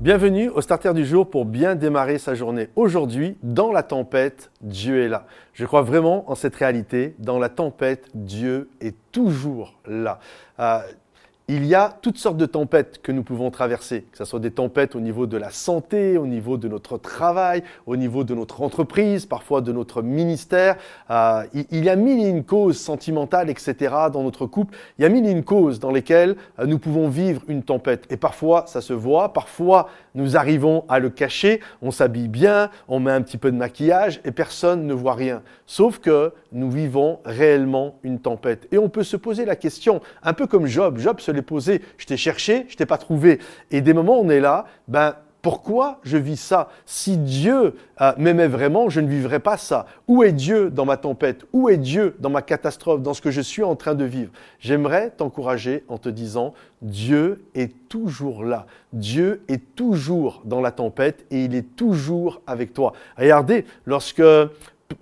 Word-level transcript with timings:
Bienvenue 0.00 0.48
au 0.48 0.62
starter 0.62 0.94
du 0.94 1.04
jour 1.04 1.28
pour 1.28 1.44
bien 1.44 1.74
démarrer 1.74 2.16
sa 2.16 2.34
journée. 2.34 2.70
Aujourd'hui, 2.74 3.36
dans 3.42 3.70
la 3.70 3.82
tempête, 3.82 4.50
Dieu 4.62 5.04
est 5.04 5.08
là. 5.08 5.26
Je 5.52 5.66
crois 5.66 5.82
vraiment 5.82 6.24
en 6.30 6.34
cette 6.34 6.56
réalité. 6.56 7.14
Dans 7.18 7.38
la 7.38 7.50
tempête, 7.50 8.08
Dieu 8.14 8.70
est 8.80 8.96
toujours 9.12 9.74
là. 9.84 10.18
Euh, 10.58 10.78
il 11.52 11.66
y 11.66 11.74
a 11.74 11.92
toutes 12.00 12.18
sortes 12.18 12.36
de 12.36 12.46
tempêtes 12.46 13.00
que 13.02 13.10
nous 13.10 13.24
pouvons 13.24 13.50
traverser, 13.50 14.02
que 14.12 14.18
ce 14.18 14.24
soit 14.24 14.38
des 14.38 14.52
tempêtes 14.52 14.94
au 14.94 15.00
niveau 15.00 15.26
de 15.26 15.36
la 15.36 15.50
santé, 15.50 16.16
au 16.16 16.28
niveau 16.28 16.56
de 16.56 16.68
notre 16.68 16.96
travail, 16.96 17.64
au 17.86 17.96
niveau 17.96 18.22
de 18.22 18.36
notre 18.36 18.62
entreprise, 18.62 19.26
parfois 19.26 19.60
de 19.60 19.72
notre 19.72 20.00
ministère. 20.00 20.76
Euh, 21.10 21.42
il 21.72 21.84
y 21.84 21.88
a 21.88 21.96
mille 21.96 22.24
et 22.24 22.28
une 22.28 22.44
causes 22.44 22.78
sentimentales, 22.78 23.50
etc. 23.50 23.94
dans 24.12 24.22
notre 24.22 24.46
couple. 24.46 24.76
Il 24.98 25.02
y 25.02 25.04
a 25.04 25.08
mille 25.08 25.26
et 25.26 25.32
une 25.32 25.42
causes 25.42 25.80
dans 25.80 25.90
lesquelles 25.90 26.36
euh, 26.60 26.66
nous 26.66 26.78
pouvons 26.78 27.08
vivre 27.08 27.42
une 27.48 27.64
tempête. 27.64 28.06
Et 28.10 28.16
parfois, 28.16 28.66
ça 28.68 28.80
se 28.80 28.92
voit, 28.92 29.32
parfois, 29.32 29.88
nous 30.14 30.36
arrivons 30.36 30.84
à 30.88 31.00
le 31.00 31.10
cacher, 31.10 31.60
on 31.82 31.90
s'habille 31.90 32.28
bien, 32.28 32.70
on 32.86 33.00
met 33.00 33.10
un 33.10 33.22
petit 33.22 33.38
peu 33.38 33.50
de 33.50 33.56
maquillage 33.56 34.20
et 34.24 34.30
personne 34.30 34.86
ne 34.86 34.94
voit 34.94 35.14
rien. 35.14 35.42
Sauf 35.66 35.98
que 35.98 36.32
nous 36.52 36.70
vivons 36.70 37.18
réellement 37.24 37.98
une 38.04 38.20
tempête. 38.20 38.68
Et 38.72 38.78
on 38.78 38.88
peut 38.88 39.04
se 39.04 39.16
poser 39.16 39.44
la 39.44 39.56
question, 39.56 40.00
un 40.22 40.32
peu 40.32 40.46
comme 40.46 40.66
Job. 40.66 40.98
Job 40.98 41.18
se 41.18 41.30
posé. 41.42 41.82
Je 41.98 42.06
t'ai 42.06 42.16
cherché, 42.16 42.66
je 42.68 42.76
t'ai 42.76 42.86
pas 42.86 42.98
trouvé. 42.98 43.38
Et 43.70 43.80
des 43.80 43.92
moments, 43.92 44.18
on 44.20 44.28
est 44.28 44.40
là, 44.40 44.66
ben, 44.88 45.14
pourquoi 45.42 46.00
je 46.02 46.16
vis 46.16 46.36
ça? 46.36 46.68
Si 46.84 47.16
Dieu 47.16 47.74
euh, 48.00 48.12
m'aimait 48.18 48.48
vraiment, 48.48 48.90
je 48.90 49.00
ne 49.00 49.08
vivrais 49.08 49.40
pas 49.40 49.56
ça. 49.56 49.86
Où 50.06 50.22
est 50.22 50.32
Dieu 50.32 50.70
dans 50.70 50.84
ma 50.84 50.96
tempête? 50.96 51.46
Où 51.52 51.68
est 51.68 51.78
Dieu 51.78 52.14
dans 52.18 52.30
ma 52.30 52.42
catastrophe, 52.42 53.02
dans 53.02 53.14
ce 53.14 53.22
que 53.22 53.30
je 53.30 53.40
suis 53.40 53.62
en 53.62 53.74
train 53.74 53.94
de 53.94 54.04
vivre? 54.04 54.32
J'aimerais 54.58 55.10
t'encourager 55.10 55.84
en 55.88 55.98
te 55.98 56.08
disant, 56.08 56.52
Dieu 56.82 57.44
est 57.54 57.88
toujours 57.88 58.44
là. 58.44 58.66
Dieu 58.92 59.42
est 59.48 59.74
toujours 59.74 60.42
dans 60.44 60.60
la 60.60 60.72
tempête 60.72 61.24
et 61.30 61.44
il 61.44 61.54
est 61.54 61.74
toujours 61.74 62.42
avec 62.46 62.74
toi. 62.74 62.92
Regardez, 63.16 63.64
lorsque 63.86 64.22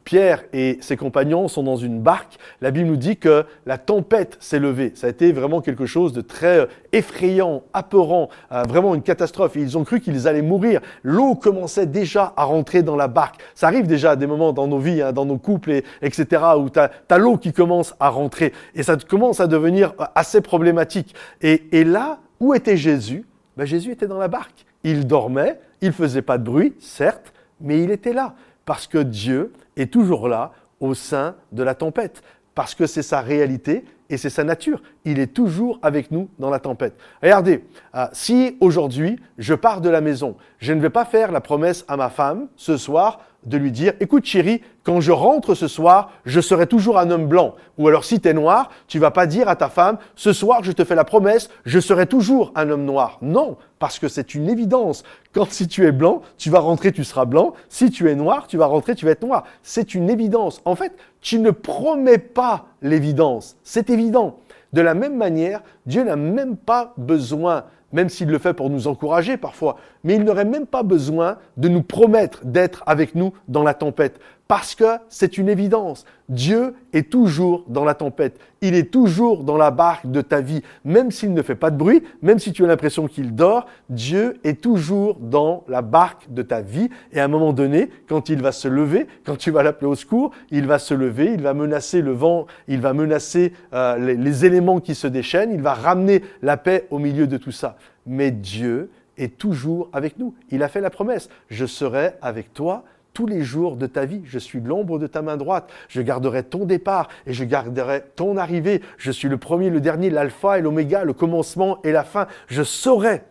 Pierre 0.04 0.44
et 0.52 0.78
ses 0.80 0.96
compagnons 0.96 1.48
sont 1.48 1.62
dans 1.62 1.76
une 1.76 2.00
barque, 2.00 2.38
la 2.60 2.70
Bible 2.70 2.88
nous 2.88 2.96
dit 2.96 3.16
que 3.16 3.44
la 3.66 3.78
tempête 3.78 4.36
s'est 4.40 4.58
levée. 4.58 4.92
Ça 4.94 5.06
a 5.06 5.10
été 5.10 5.32
vraiment 5.32 5.60
quelque 5.60 5.86
chose 5.86 6.12
de 6.12 6.20
très 6.20 6.60
euh, 6.60 6.66
effrayant, 6.92 7.62
apeurant, 7.72 8.28
euh, 8.52 8.62
vraiment 8.62 8.94
une 8.94 9.02
catastrophe. 9.02 9.56
Et 9.56 9.60
ils 9.60 9.76
ont 9.76 9.84
cru 9.84 10.00
qu'ils 10.00 10.28
allaient 10.28 10.42
mourir. 10.42 10.80
L'eau 11.02 11.34
commençait 11.34 11.86
déjà 11.86 12.32
à 12.36 12.44
rentrer 12.44 12.82
dans 12.82 12.96
la 12.96 13.08
barque. 13.08 13.40
Ça 13.54 13.66
arrive 13.66 13.86
déjà 13.86 14.12
à 14.12 14.16
des 14.16 14.26
moments 14.26 14.52
dans 14.52 14.66
nos 14.66 14.78
vies, 14.78 15.02
hein, 15.02 15.12
dans 15.12 15.26
nos 15.26 15.38
couples, 15.38 15.72
et, 15.72 15.84
etc., 16.02 16.42
où 16.58 16.70
tu 16.70 16.78
as, 16.78 17.18
l'eau 17.18 17.36
qui 17.36 17.52
commence 17.52 17.94
à 18.00 18.08
rentrer. 18.08 18.52
Et 18.74 18.82
ça 18.82 18.96
commence 18.96 19.40
à 19.40 19.46
devenir 19.46 19.94
euh, 20.00 20.04
assez 20.14 20.40
problématique. 20.40 21.14
Et, 21.42 21.84
là, 21.84 22.18
où 22.40 22.54
était 22.54 22.76
Jésus? 22.76 23.24
Ben, 23.56 23.64
Jésus 23.64 23.92
était 23.92 24.06
dans 24.06 24.18
la 24.18 24.28
barque. 24.28 24.64
Il 24.84 25.06
dormait, 25.06 25.60
il 25.80 25.92
faisait 25.92 26.22
pas 26.22 26.38
de 26.38 26.44
bruit, 26.44 26.74
certes, 26.78 27.32
mais 27.60 27.82
il 27.82 27.90
était 27.90 28.12
là 28.12 28.34
parce 28.68 28.86
que 28.86 28.98
Dieu 28.98 29.54
est 29.78 29.90
toujours 29.90 30.28
là 30.28 30.52
au 30.78 30.92
sein 30.92 31.36
de 31.52 31.62
la 31.62 31.74
tempête, 31.74 32.20
parce 32.54 32.74
que 32.74 32.86
c'est 32.86 33.02
sa 33.02 33.22
réalité 33.22 33.86
et 34.10 34.18
c'est 34.18 34.28
sa 34.28 34.44
nature. 34.44 34.82
Il 35.06 35.20
est 35.20 35.32
toujours 35.32 35.78
avec 35.80 36.10
nous 36.10 36.28
dans 36.38 36.50
la 36.50 36.58
tempête. 36.58 36.94
Regardez, 37.22 37.64
euh, 37.94 38.04
si 38.12 38.58
aujourd'hui 38.60 39.18
je 39.38 39.54
pars 39.54 39.80
de 39.80 39.88
la 39.88 40.02
maison, 40.02 40.36
je 40.58 40.74
ne 40.74 40.82
vais 40.82 40.90
pas 40.90 41.06
faire 41.06 41.32
la 41.32 41.40
promesse 41.40 41.86
à 41.88 41.96
ma 41.96 42.10
femme 42.10 42.48
ce 42.56 42.76
soir 42.76 43.22
de 43.46 43.56
lui 43.56 43.72
dire, 43.72 43.94
écoute 44.00 44.26
chérie, 44.26 44.60
quand 44.88 45.02
je 45.02 45.12
rentre 45.12 45.54
ce 45.54 45.68
soir, 45.68 46.12
je 46.24 46.40
serai 46.40 46.66
toujours 46.66 46.98
un 46.98 47.10
homme 47.10 47.26
blanc. 47.26 47.56
Ou 47.76 47.88
alors 47.88 48.06
si 48.06 48.22
tu 48.22 48.28
es 48.28 48.32
noir, 48.32 48.70
tu 48.86 48.98
vas 48.98 49.10
pas 49.10 49.26
dire 49.26 49.46
à 49.46 49.54
ta 49.54 49.68
femme, 49.68 49.98
ce 50.16 50.32
soir 50.32 50.64
je 50.64 50.72
te 50.72 50.82
fais 50.82 50.94
la 50.94 51.04
promesse, 51.04 51.50
je 51.66 51.78
serai 51.78 52.06
toujours 52.06 52.52
un 52.54 52.70
homme 52.70 52.86
noir. 52.86 53.18
Non, 53.20 53.58
parce 53.78 53.98
que 53.98 54.08
c'est 54.08 54.34
une 54.34 54.48
évidence. 54.48 55.04
Quand 55.34 55.50
si 55.50 55.68
tu 55.68 55.86
es 55.86 55.92
blanc, 55.92 56.22
tu 56.38 56.48
vas 56.48 56.60
rentrer, 56.60 56.90
tu 56.90 57.04
seras 57.04 57.26
blanc. 57.26 57.52
Si 57.68 57.90
tu 57.90 58.08
es 58.08 58.14
noir, 58.14 58.46
tu 58.46 58.56
vas 58.56 58.64
rentrer, 58.64 58.94
tu 58.94 59.04
vas 59.04 59.10
être 59.10 59.26
noir. 59.26 59.44
C'est 59.62 59.94
une 59.94 60.08
évidence. 60.08 60.62
En 60.64 60.74
fait, 60.74 60.94
tu 61.20 61.38
ne 61.38 61.50
promets 61.50 62.16
pas 62.16 62.64
l'évidence. 62.80 63.58
C'est 63.64 63.90
évident. 63.90 64.38
De 64.72 64.80
la 64.80 64.94
même 64.94 65.18
manière, 65.18 65.60
Dieu 65.84 66.02
n'a 66.02 66.16
même 66.16 66.56
pas 66.56 66.94
besoin 66.96 67.64
même 67.92 68.08
s'il 68.08 68.28
le 68.28 68.38
fait 68.38 68.52
pour 68.52 68.70
nous 68.70 68.86
encourager 68.86 69.36
parfois, 69.36 69.76
mais 70.04 70.16
il 70.16 70.24
n'aurait 70.24 70.44
même 70.44 70.66
pas 70.66 70.82
besoin 70.82 71.38
de 71.56 71.68
nous 71.68 71.82
promettre 71.82 72.44
d'être 72.44 72.82
avec 72.86 73.14
nous 73.14 73.32
dans 73.48 73.62
la 73.62 73.74
tempête, 73.74 74.20
parce 74.46 74.74
que 74.78 74.98
c'est 75.08 75.38
une 75.38 75.48
évidence. 75.48 76.04
Dieu 76.28 76.74
est 76.92 77.10
toujours 77.10 77.64
dans 77.66 77.84
la 77.84 77.94
tempête. 77.94 78.38
Il 78.60 78.76
est 78.76 78.92
toujours 78.92 79.42
dans 79.42 79.56
la 79.56 79.72
barque 79.72 80.08
de 80.08 80.20
ta 80.20 80.40
vie. 80.40 80.62
Même 80.84 81.10
s'il 81.10 81.34
ne 81.34 81.42
fait 81.42 81.56
pas 81.56 81.70
de 81.70 81.76
bruit, 81.76 82.04
même 82.22 82.38
si 82.38 82.52
tu 82.52 82.64
as 82.64 82.68
l'impression 82.68 83.08
qu'il 83.08 83.34
dort, 83.34 83.66
Dieu 83.90 84.38
est 84.44 84.60
toujours 84.60 85.16
dans 85.16 85.64
la 85.66 85.82
barque 85.82 86.32
de 86.32 86.42
ta 86.42 86.60
vie. 86.60 86.90
Et 87.12 87.18
à 87.18 87.24
un 87.24 87.28
moment 87.28 87.52
donné, 87.52 87.90
quand 88.08 88.28
il 88.28 88.40
va 88.40 88.52
se 88.52 88.68
lever, 88.68 89.08
quand 89.26 89.36
tu 89.36 89.50
vas 89.50 89.64
l'appeler 89.64 89.88
au 89.88 89.96
secours, 89.96 90.30
il 90.52 90.66
va 90.66 90.78
se 90.78 90.94
lever, 90.94 91.32
il 91.34 91.42
va 91.42 91.54
menacer 91.54 92.00
le 92.00 92.12
vent, 92.12 92.46
il 92.68 92.80
va 92.80 92.92
menacer 92.92 93.52
euh, 93.72 93.98
les, 93.98 94.14
les 94.14 94.44
éléments 94.46 94.78
qui 94.78 94.94
se 94.94 95.08
déchaînent, 95.08 95.52
il 95.52 95.62
va 95.62 95.74
ramener 95.74 96.22
la 96.40 96.56
paix 96.56 96.86
au 96.90 97.00
milieu 97.00 97.26
de 97.26 97.36
tout 97.36 97.52
ça. 97.52 97.76
Mais 98.06 98.30
Dieu 98.30 98.90
est 99.16 99.36
toujours 99.36 99.88
avec 99.92 100.18
nous. 100.18 100.34
Il 100.50 100.62
a 100.62 100.68
fait 100.68 100.80
la 100.80 100.90
promesse, 100.90 101.28
je 101.50 101.66
serai 101.66 102.12
avec 102.22 102.54
toi 102.54 102.84
tous 103.18 103.26
les 103.26 103.42
jours 103.42 103.74
de 103.74 103.88
ta 103.88 104.04
vie. 104.04 104.20
Je 104.26 104.38
suis 104.38 104.60
l'ombre 104.60 105.00
de 105.00 105.08
ta 105.08 105.22
main 105.22 105.36
droite. 105.36 105.72
Je 105.88 106.00
garderai 106.00 106.44
ton 106.44 106.66
départ 106.66 107.08
et 107.26 107.32
je 107.32 107.42
garderai 107.42 108.04
ton 108.14 108.36
arrivée. 108.36 108.80
Je 108.96 109.10
suis 109.10 109.28
le 109.28 109.38
premier, 109.38 109.70
le 109.70 109.80
dernier, 109.80 110.08
l'alpha 110.08 110.56
et 110.56 110.62
l'oméga, 110.62 111.02
le 111.02 111.12
commencement 111.12 111.82
et 111.82 111.90
la 111.90 112.04
fin. 112.04 112.28
Je 112.46 112.62
saurai 112.62 113.22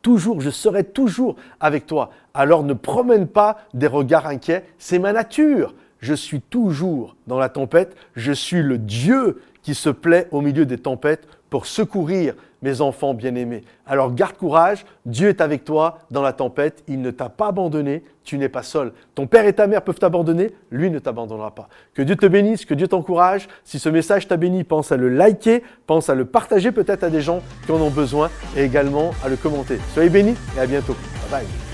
toujours, 0.00 0.40
je 0.40 0.48
serai 0.48 0.84
toujours 0.84 1.36
avec 1.60 1.84
toi. 1.84 2.08
Alors 2.32 2.62
ne 2.62 2.72
promène 2.72 3.26
pas 3.26 3.58
des 3.74 3.88
regards 3.88 4.26
inquiets. 4.26 4.64
C'est 4.78 4.98
ma 4.98 5.12
nature. 5.12 5.74
Je 6.00 6.14
suis 6.14 6.40
toujours 6.40 7.14
dans 7.26 7.38
la 7.38 7.50
tempête. 7.50 7.94
Je 8.16 8.32
suis 8.32 8.62
le 8.62 8.78
Dieu 8.78 9.42
qui 9.60 9.74
se 9.74 9.90
plaît 9.90 10.28
au 10.30 10.40
milieu 10.40 10.64
des 10.64 10.78
tempêtes 10.78 11.28
pour 11.50 11.66
secourir 11.66 12.34
mes 12.62 12.80
enfants 12.80 13.14
bien-aimés. 13.14 13.62
Alors 13.86 14.14
garde 14.14 14.36
courage, 14.36 14.84
Dieu 15.06 15.28
est 15.28 15.40
avec 15.40 15.64
toi 15.64 15.98
dans 16.10 16.22
la 16.22 16.32
tempête, 16.32 16.82
il 16.88 17.00
ne 17.00 17.10
t'a 17.10 17.28
pas 17.28 17.48
abandonné, 17.48 18.02
tu 18.24 18.38
n'es 18.38 18.48
pas 18.48 18.62
seul. 18.62 18.92
Ton 19.14 19.26
père 19.26 19.46
et 19.46 19.52
ta 19.52 19.66
mère 19.66 19.82
peuvent 19.82 19.98
t'abandonner, 19.98 20.52
lui 20.70 20.90
ne 20.90 20.98
t'abandonnera 20.98 21.54
pas. 21.54 21.68
Que 21.94 22.02
Dieu 22.02 22.16
te 22.16 22.26
bénisse, 22.26 22.64
que 22.64 22.74
Dieu 22.74 22.88
t'encourage. 22.88 23.48
Si 23.64 23.78
ce 23.78 23.88
message 23.88 24.28
t'a 24.28 24.36
béni, 24.36 24.64
pense 24.64 24.92
à 24.92 24.96
le 24.96 25.08
liker, 25.08 25.62
pense 25.86 26.10
à 26.10 26.14
le 26.14 26.24
partager 26.24 26.72
peut-être 26.72 27.04
à 27.04 27.10
des 27.10 27.20
gens 27.20 27.40
qui 27.64 27.72
en 27.72 27.80
ont 27.80 27.90
besoin 27.90 28.30
et 28.56 28.64
également 28.64 29.12
à 29.24 29.28
le 29.28 29.36
commenter. 29.36 29.78
Soyez 29.94 30.10
bénis 30.10 30.34
et 30.56 30.60
à 30.60 30.66
bientôt. 30.66 30.96
Bye 31.30 31.42
bye. 31.42 31.67